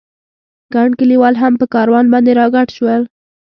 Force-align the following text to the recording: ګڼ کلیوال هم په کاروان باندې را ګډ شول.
ګڼ 0.73 0.89
کلیوال 0.99 1.35
هم 1.41 1.53
په 1.61 1.65
کاروان 1.73 2.05
باندې 2.13 2.31
را 2.39 2.45
ګډ 2.55 2.67
شول. 2.77 3.01